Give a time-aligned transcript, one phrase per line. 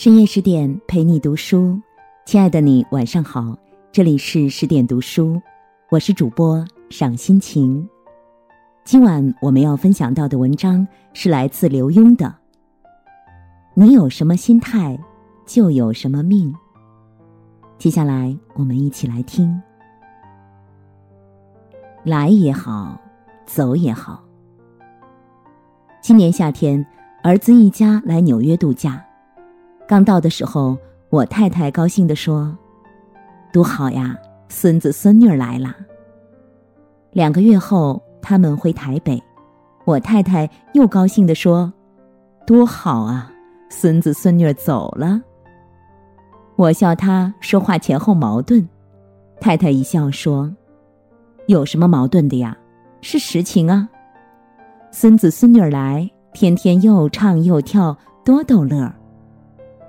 [0.00, 1.78] 深夜十点陪你读书，
[2.24, 3.54] 亲爱的你晚上好，
[3.92, 5.38] 这里是十点读书，
[5.90, 7.86] 我是主播赏心情。
[8.82, 12.24] 今晚我们要分享到的文章是来自刘墉的
[13.74, 14.98] 《你有什么心态，
[15.44, 16.50] 就有什么命》。
[17.76, 19.60] 接下来我们一起来听。
[22.04, 22.98] 来也好，
[23.44, 24.24] 走也好。
[26.00, 26.86] 今年夏天，
[27.22, 29.04] 儿子一家来纽约度假。
[29.90, 32.56] 刚到的时候，我太太高兴地说
[33.52, 34.16] ：“多好呀，
[34.48, 35.74] 孙子孙女来了。”
[37.10, 39.20] 两个月后，他们回台北，
[39.84, 41.72] 我太太又高兴地说
[42.46, 43.32] ：“多好啊，
[43.68, 45.20] 孙子孙女走了。”
[46.54, 48.64] 我笑他说话前后矛盾，
[49.40, 50.54] 太太一笑说
[51.48, 52.56] ：“有什么矛盾的呀？
[53.00, 53.88] 是实情啊。
[54.92, 58.88] 孙子孙女来，天天又唱又跳，多逗乐。”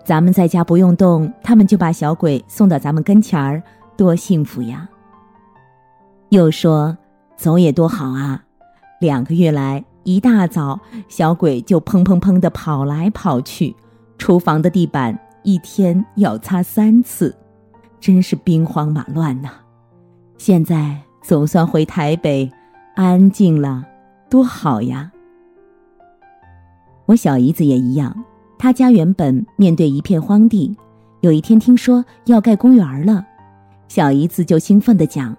[0.03, 3.61] 咱们在家不用动，他们就把小鬼送到咱们跟前儿，
[3.95, 4.89] 多幸福呀！
[6.29, 6.97] 又说
[7.35, 8.43] 走也多好啊，
[8.99, 13.75] 两个月来一大早小鬼就砰砰砰的跑来跑去，
[14.17, 17.35] 厨房的地板一天要擦三次，
[17.99, 19.49] 真是兵荒马乱呐！
[20.37, 22.51] 现在总算回台北，
[22.95, 23.85] 安静了，
[24.29, 25.11] 多好呀！
[27.05, 28.15] 我小姨子也一样。
[28.61, 30.77] 他家原本面对一片荒地，
[31.21, 33.25] 有一天听说要盖公园了，
[33.87, 35.35] 小姨子就兴奋地讲：“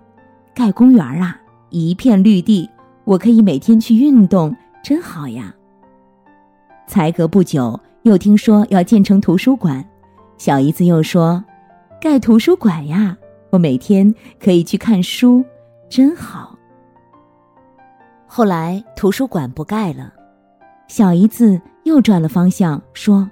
[0.53, 2.69] 盖公园啊，一片绿地，
[3.05, 5.55] 我可以每天去运动，真好呀。”
[6.89, 9.89] 才隔不久，又听说要建成图书馆，
[10.37, 11.45] 小姨子又说
[12.03, 13.17] ：“盖图书馆呀，
[13.51, 15.45] 我每天可以去看书，
[15.89, 16.59] 真好。”
[18.27, 20.13] 后来图书馆不盖了，
[20.89, 21.61] 小姨子。
[21.85, 23.29] 又转了方向，说：“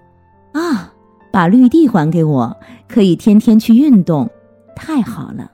[0.52, 0.92] 啊，
[1.30, 2.56] 把绿地还给我，
[2.88, 4.28] 可以天天去运动，
[4.74, 5.50] 太好了。”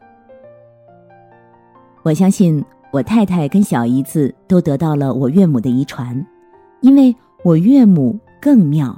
[2.03, 6.25] 我相信我太太跟小姨子都得到了我岳母的遗传，
[6.81, 7.15] 因为
[7.45, 8.97] 我岳母更妙。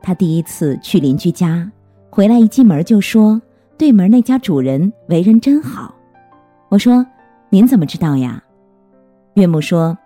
[0.00, 1.70] 她第一次去邻居家，
[2.10, 3.40] 回来一进门就说
[3.76, 5.94] ：“对门那家主人为人真好。”
[6.68, 7.04] 我说
[7.50, 8.42] ：“您怎么知道呀？”
[9.34, 9.96] 岳母说：“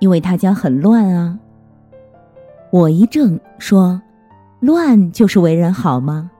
[0.00, 1.38] 因为他家很乱啊。”
[2.70, 4.00] 我一怔，说
[4.60, 6.30] ：“乱就是为人好吗？”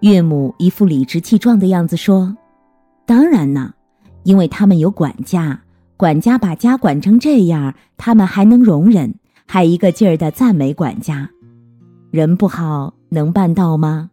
[0.00, 2.36] 岳母一副理直气壮的样子说
[3.04, 3.74] ：“当然呢，
[4.22, 5.60] 因为他们有管家，
[5.96, 9.12] 管家把家管成这样，他们还能容忍，
[9.44, 11.28] 还一个劲儿的赞美管家。
[12.12, 14.08] 人不好能办到吗？”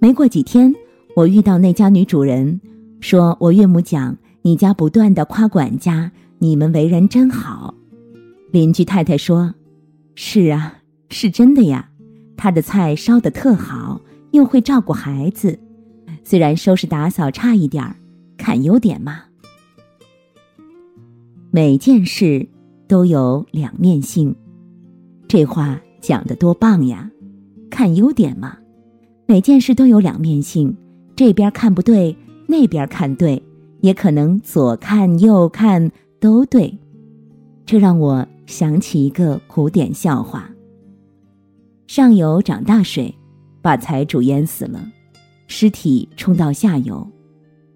[0.00, 0.74] 没过几天，
[1.14, 2.60] 我遇到那家女主人，
[2.98, 7.72] 说我岳母讲你家不断的夸管家，你们为人真好。
[8.50, 9.54] 邻居太太说。
[10.14, 10.78] 是啊，
[11.08, 11.90] 是真的呀。
[12.36, 14.00] 他的菜烧的特好，
[14.30, 15.58] 又会照顾孩子。
[16.24, 17.96] 虽然收拾打扫差一点儿，
[18.38, 19.24] 看优点嘛。
[21.50, 22.48] 每件事
[22.88, 24.34] 都有两面性，
[25.28, 27.10] 这话讲的多棒呀！
[27.70, 28.56] 看优点嘛，
[29.26, 30.76] 每件事都有两面性，
[31.14, 32.16] 这边看不对，
[32.46, 33.42] 那边看对，
[33.80, 36.78] 也可能左看右看都对。
[37.66, 38.26] 这让我。
[38.50, 40.50] 想起一个古典笑话。
[41.86, 43.14] 上游涨大水，
[43.62, 44.84] 把财主淹死了，
[45.46, 47.08] 尸体冲到下游，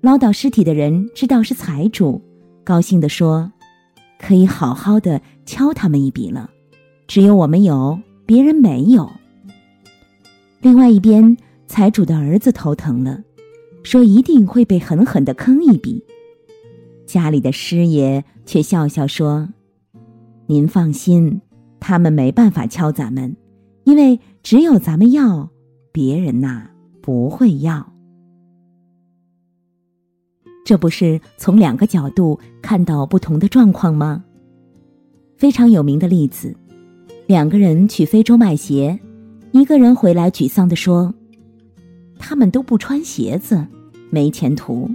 [0.01, 2.21] 捞到尸体的人知道是财主，
[2.65, 3.51] 高兴地说
[4.19, 6.51] ：“可以好好的敲他们一笔了，
[7.07, 7.97] 只有我们有，
[8.27, 9.09] 别人没有。”
[10.61, 11.37] 另外一边，
[11.69, 13.23] 财主的儿子头疼了，
[13.85, 16.03] 说一定会被狠狠的坑一笔，
[17.07, 19.49] 家里的师爷却笑笑说。
[20.47, 21.41] 您放心，
[21.81, 23.35] 他们没办法敲咱们，
[23.85, 25.49] 因为只有咱们要，
[25.91, 26.69] 别人呐
[27.01, 27.93] 不会要。
[30.67, 34.23] 这不是从两个角度看到不同的状况吗？
[35.37, 36.55] 非常有名的例子，
[37.27, 38.99] 两个人去非洲卖鞋，
[39.53, 41.13] 一个人回来沮丧的说
[42.19, 43.67] ：“他们都不穿鞋子，
[44.11, 44.91] 没前途。”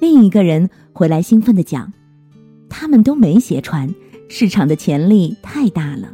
[0.00, 1.92] 另一个人回来兴奋的讲
[2.70, 3.92] ：“他们都没鞋穿。”
[4.28, 6.12] 市场的潜力太大了。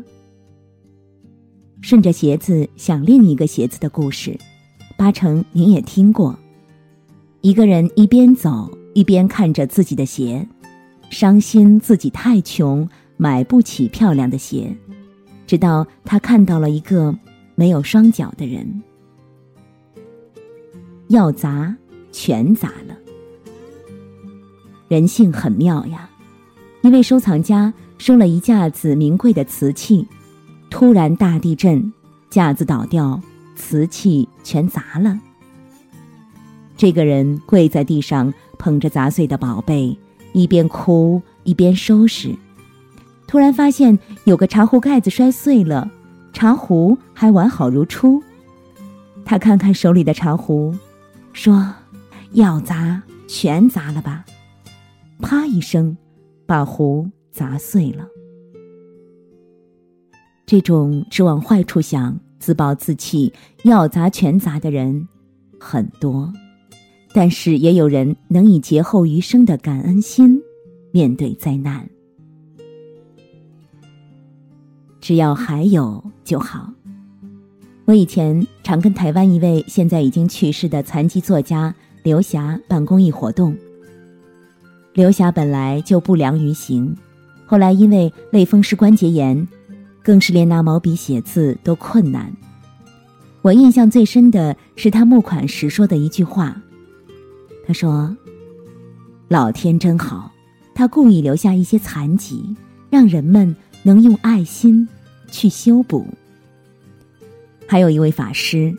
[1.83, 4.39] 顺着鞋子想另一个鞋子的故事，
[4.97, 6.39] 八成您也听过。
[7.43, 10.49] 一个人一边走一边看着自己的鞋，
[11.11, 12.89] 伤心自己太穷
[13.19, 14.75] 买不起漂亮的鞋，
[15.47, 17.15] 直到他看到了一个
[17.55, 18.83] 没有双脚的人，
[21.09, 21.77] 要砸
[22.11, 22.97] 全砸了。
[24.89, 26.09] 人性很妙呀，
[26.83, 27.75] 一位收藏家。
[27.99, 30.07] 收了一架子名贵的瓷器，
[30.71, 31.93] 突然大地震，
[32.29, 33.21] 架子倒掉，
[33.55, 35.19] 瓷器全砸了。
[36.77, 39.97] 这个人跪在地上，捧着砸碎的宝贝，
[40.33, 42.35] 一边哭一边收拾。
[43.27, 45.91] 突然发现有个茶壶盖子摔碎了，
[46.33, 48.23] 茶壶还完好如初。
[49.25, 50.75] 他看看手里的茶壶，
[51.33, 51.73] 说
[52.33, 54.25] ：“要砸全砸了吧。”
[55.23, 55.97] 啪一声，
[56.45, 58.07] 把壶砸碎了。
[60.47, 63.33] 这种只往坏处想、自暴自弃、
[63.65, 65.09] 要砸全砸的人
[65.59, 66.33] 很多，
[67.13, 70.41] 但是也有人能以劫后余生的感恩心
[70.93, 71.89] 面对灾难。
[75.01, 76.73] 只要还有就好。
[77.87, 83.55] 我以前常跟台湾一位现在已经去世的残疾作家刘霞办公益活动。
[84.95, 86.97] 刘霞本来就不良于行，
[87.55, 89.47] 后来因为类风湿关节炎，
[90.03, 92.35] 更是连拿毛笔写字都困难。
[93.43, 96.61] 我印象最深的是他募款时说的一句话，
[97.65, 98.17] 他说
[99.31, 100.33] ：“老天真好，
[100.75, 102.57] 他故意留下一些残疾，
[102.91, 103.55] 让人们
[103.85, 104.89] 能用爱心
[105.31, 106.05] 去修补。”
[107.69, 108.77] 还有一位法师，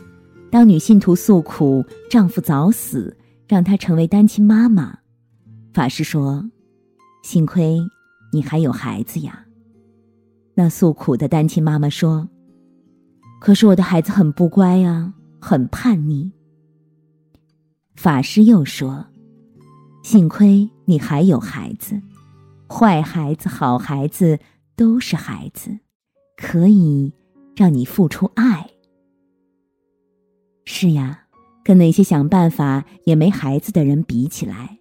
[0.52, 3.16] 当女信徒诉苦丈夫早死，
[3.48, 4.98] 让她成为单亲妈妈。
[5.74, 6.44] 法师说
[7.24, 7.80] ：“幸亏
[8.36, 9.46] 你还有孩子呀。”
[10.54, 12.30] 那诉苦的单亲妈妈说
[13.42, 16.32] ：“可是我的孩子很不乖啊，很叛逆。”
[17.96, 19.06] 法师又说
[20.04, 22.02] ：“幸亏你还有孩子，
[22.70, 24.38] 坏孩子、好孩子
[24.76, 25.80] 都是孩子，
[26.38, 27.14] 可以
[27.56, 28.70] 让你付出爱。”
[30.66, 31.28] 是呀，
[31.64, 34.78] 跟那些想办法也没孩子的人比起来。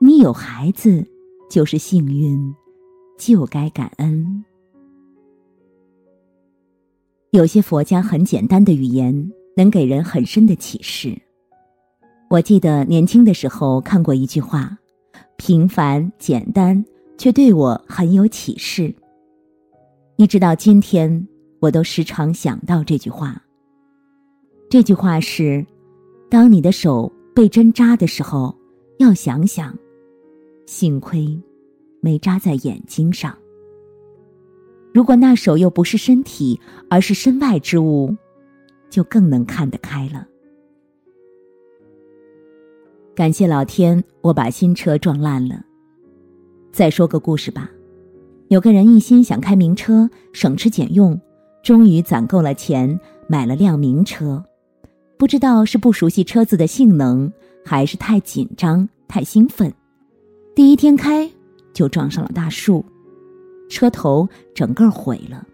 [0.00, 1.06] 你有孩子，
[1.50, 2.54] 就是幸运，
[3.18, 4.44] 就该感恩。
[7.32, 11.14] 有些佛家很简单的语言，能给人很深的启示。
[12.30, 14.76] 我记得年轻的时候看过一句话，
[15.36, 16.82] 平凡简单，
[17.18, 18.94] 却对我很有启示。
[20.16, 21.28] 一直到今天，
[21.60, 23.40] 我都时常想到这句话。
[24.70, 25.64] 这句话是：
[26.30, 28.54] 当你的手被针扎的时候，
[28.98, 29.76] 要想想。
[30.66, 31.38] 幸亏，
[32.00, 33.36] 没扎在眼睛上。
[34.94, 36.58] 如果那手又不是身体，
[36.90, 38.16] 而是身外之物，
[38.90, 40.26] 就更能看得开了。
[43.14, 45.64] 感谢老天，我把新车撞烂了。
[46.72, 47.70] 再说个故事吧，
[48.48, 51.20] 有个人一心想开名车，省吃俭用，
[51.62, 52.98] 终于攒够了钱，
[53.28, 54.44] 买了辆名车。
[55.18, 57.32] 不知道是不熟悉车子的性能，
[57.64, 59.72] 还是太紧张、太兴奋。
[60.54, 61.28] 第一天开
[61.78, 62.84] 就撞上了大树，
[63.70, 65.46] 车头整个毁了。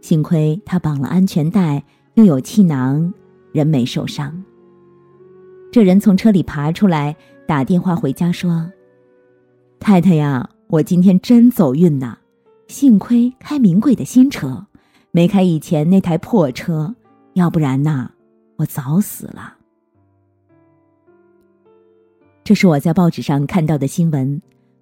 [0.00, 3.12] 幸亏他绑了安全带，又有气囊，
[3.50, 4.40] 人没受伤。
[5.72, 7.16] 这人从车里爬出来，
[7.48, 8.70] 打电话回家说
[9.80, 12.16] ：“太太呀，我今天真走运呐！
[12.68, 14.64] 幸亏开名贵的新车，
[15.10, 16.94] 没开以前那台破车，
[17.34, 18.08] 要不然呐，
[18.54, 19.56] 我早死了。”
[22.44, 24.40] 这是我在报纸上看到的新闻，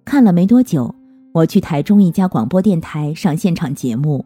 [0.09, 0.91] 看了没多久，
[1.33, 4.25] 我去台中一家广播电台上现场节目，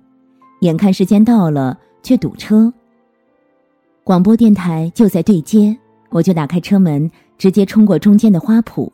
[0.62, 2.74] 眼看时间到了，却堵车。
[4.02, 5.78] 广播电台就在对街，
[6.10, 8.90] 我就打开车门，直接冲过中间的花圃。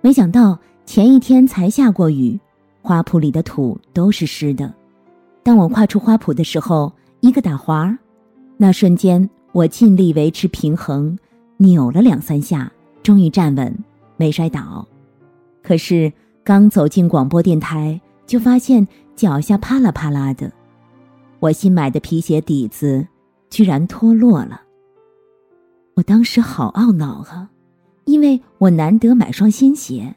[0.00, 2.36] 没想到前一天才下过雨，
[2.82, 4.74] 花圃里的土都是湿的。
[5.44, 7.96] 当我跨出花圃的时候，一个打滑，
[8.56, 11.16] 那瞬间我尽力维持平衡，
[11.58, 12.68] 扭了两三下。
[13.04, 13.72] 终于站稳，
[14.16, 14.84] 没摔倒。
[15.62, 16.12] 可是
[16.46, 18.86] 刚走进广播电台，就发现
[19.16, 20.48] 脚下啪啦啪啦的。
[21.40, 23.04] 我新买的皮鞋底子
[23.50, 24.62] 居然脱落了。
[25.94, 27.50] 我当时好懊恼啊，
[28.04, 30.14] 因为我难得买双新鞋，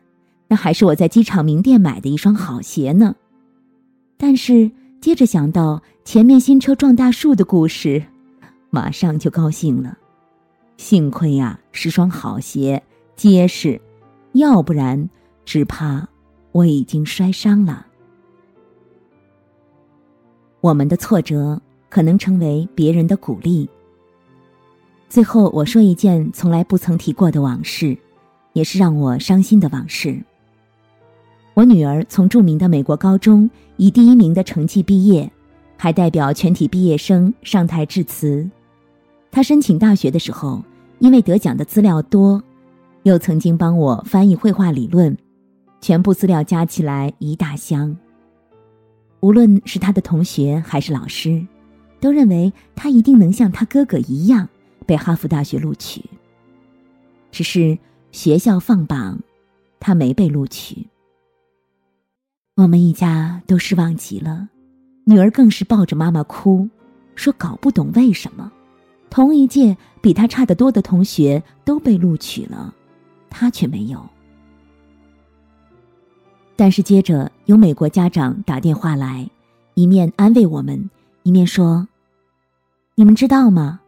[0.47, 3.15] 那还是我在机场名店买的一双好鞋呢。
[4.15, 4.69] 但是
[5.01, 8.03] 接着想到前面新车撞大树的故事，
[8.69, 9.97] 马上就高兴了。
[10.77, 12.83] 幸亏呀，是双好鞋，
[13.15, 13.81] 结实，
[14.33, 15.09] 要不然
[15.43, 16.07] 只怕
[16.51, 17.85] 我已经摔伤了。
[20.61, 23.69] 我们的挫折可能成为别人的鼓励。
[25.07, 27.97] 最后，我说一件从来不曾提过的往事，
[28.53, 30.21] 也是让我伤心的往事。
[31.53, 35.31] 我女儿从著名的美国高中以第一名的成绩毕业，
[35.77, 38.49] 还代表全体毕业生上台致辞。
[39.31, 40.63] 她申请大学的时候。
[40.99, 42.43] 因为得奖的资料多，
[43.03, 45.17] 又曾经帮我翻译绘画理论，
[45.81, 47.95] 全部资料加起来一大箱。
[49.21, 51.45] 无论是他的同学还是老师，
[51.99, 54.47] 都认为他一定能像他哥哥一样
[54.85, 56.03] 被哈佛大学录取。
[57.31, 57.77] 只是
[58.11, 59.19] 学校放榜，
[59.79, 60.87] 他没被录取。
[62.55, 64.49] 我们一家都失望极了，
[65.05, 66.67] 女儿更是抱着妈妈哭，
[67.15, 68.51] 说搞不懂为什么，
[69.09, 72.73] 同一届比他差得多的同学都被录取了，
[73.29, 74.05] 他却没有。
[76.59, 79.25] 但是接着有美国家长打电话来，
[79.75, 80.89] 一面安慰我们，
[81.23, 81.87] 一面说
[82.95, 83.79] ：“你们知道吗？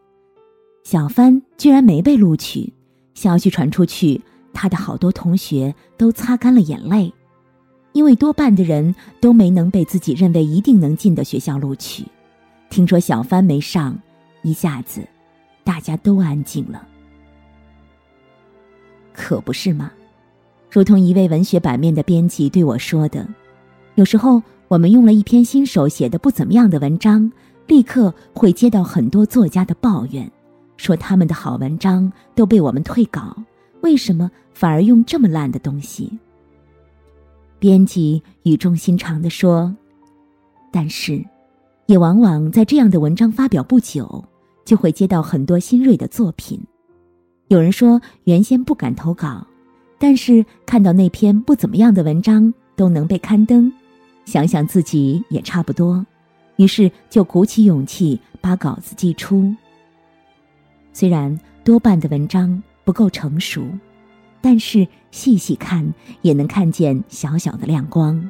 [0.82, 2.72] 小帆居然没被录取。”
[3.14, 4.22] 消息传出去，
[4.54, 7.14] 他的好多同学都擦干了眼泪，
[7.92, 12.06] 因为多半的人都没能被自己认为一定能进的学校录取。
[12.70, 14.00] 听说小帆没上，
[14.44, 15.06] 一下子，
[15.66, 16.88] 大家都安静了。
[19.12, 19.92] 可不是吗？
[20.72, 23.28] 如同一位文学版面的编辑对我说的
[23.96, 27.30] ：“有时候我们用了一篇新手写的不怎么样的文章，
[27.68, 30.32] 立刻会接到很多作家的抱怨。”
[30.78, 33.36] 说他们的好文章都被我们退稿，
[33.82, 36.18] 为什么反而用这么烂的东西？
[37.60, 39.76] 编辑语重心长地说
[40.72, 41.24] ：“但是，
[41.86, 44.24] 也往往在这样的文章发表不久，
[44.64, 46.60] 就会接到很多新锐的作品。
[47.50, 49.46] 有人说原先不敢投稿，
[50.02, 53.72] 但是看到那篇不怎么样的文章都能被刊登，
[54.26, 56.04] 想想自己也差不多，
[56.56, 59.56] 于是就鼓起勇气把稿子寄出。”
[60.92, 63.62] 虽然多半的文章不够成熟，
[64.42, 65.88] 但是细细看
[66.24, 68.28] 也能看见小小的亮光。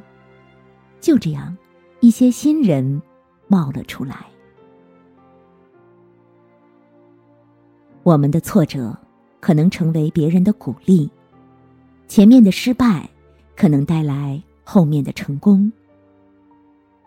[1.00, 1.56] 就这样，
[2.00, 3.00] 一些新人
[3.48, 4.26] 冒了出来。
[8.02, 8.94] 我们的挫折
[9.40, 11.10] 可能成为别人的鼓励，
[12.14, 13.08] 前面的失败
[13.56, 15.72] 可能带来后面的成功。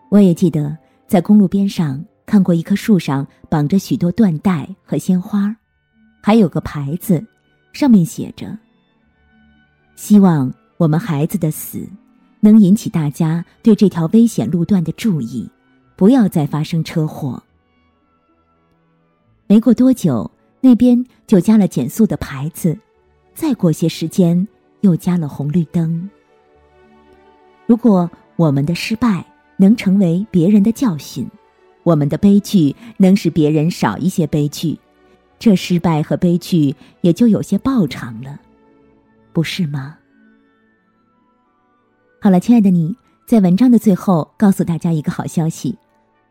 [0.08, 2.04] 我也记得在公路边上。
[2.26, 5.54] 看过一棵树上绑着许多缎带和鲜花，
[6.20, 7.24] 还有个牌子，
[7.72, 8.58] 上面写着
[9.94, 11.88] ：“希望我们孩子的死
[12.40, 15.48] 能引起大家对这条危险路段的注意，
[15.94, 17.40] 不要再发生车祸。”
[19.46, 20.28] 没过多久，
[20.60, 22.76] 那边就加了减速的牌子，
[23.36, 24.48] 再过些时间
[24.80, 26.08] 又加了红绿灯。
[27.66, 29.24] 如果我们的失败
[29.56, 31.28] 能成为别人的教训。
[31.82, 34.76] 我们的悲剧能使别人少一些悲剧，
[35.38, 38.40] 这失败和悲剧也就有些报偿了，
[39.32, 39.96] 不是吗？
[42.20, 45.78] 好了，亲爱的你，在文章的最后告诉大家一个好消息：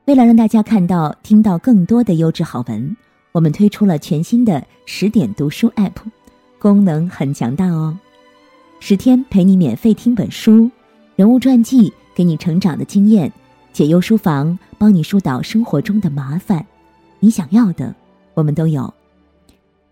[0.08, 2.94] 为了让大家看到、听到更多的优质好文，
[3.32, 5.94] 我们推出了全新的十点读书 App，
[6.60, 7.98] 功能很强大哦。
[8.88, 10.70] 十天陪你免费听本书，
[11.16, 13.34] 人物传记给你成长的经验。
[13.74, 16.64] 解忧书房帮你疏导生活中的麻烦，
[17.20, 17.96] 你想要的
[18.36, 18.94] 我们都有。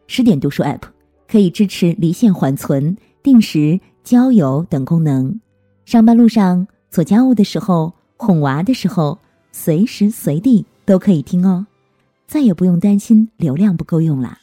[0.06, 0.82] 十点读书 App
[1.28, 5.42] 可以支持离线缓存、定时交友等功能。
[5.86, 9.18] 上班路上、做家务的时候、哄娃的时候，
[9.52, 11.66] 随时随地都可以听哦，
[12.28, 14.38] 再也不用担心流量不够用啦。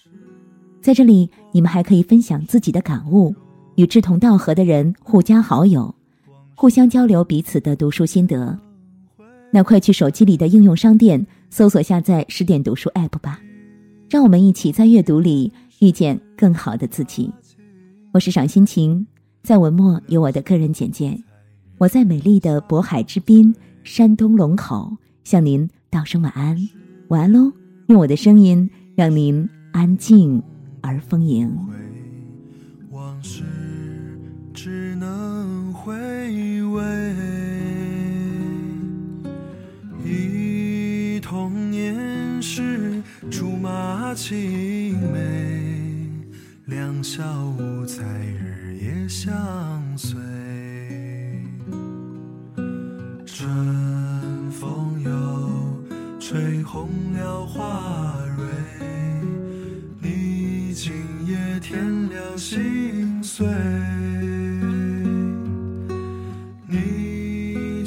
[0.83, 3.33] 在这里，你们还可以分享自己的感悟，
[3.81, 5.95] 与志同道合的人互加好友，
[6.55, 8.59] 互相交流彼此的读书心得。
[9.51, 13.41] 那快去手机里的应用商店搜索下载十点读书 App 吧，
[14.11, 17.33] 让我们一起在阅读里遇见更好的自己。
[18.13, 19.07] 我是赏心情，
[19.43, 21.19] 在文末有我的个人简介。
[21.79, 24.95] 我在美丽的渤海之滨，山东龙口
[25.25, 26.55] 向您道声晚安，
[27.09, 27.51] 晚安喽！
[27.87, 30.43] 用我的声音让您安静
[30.83, 31.51] 而丰盈。
[36.63, 37.15] 偎，
[40.05, 46.09] 忆童年时竹马青梅，
[46.67, 47.23] 两小
[47.59, 49.80] 无猜，日夜相。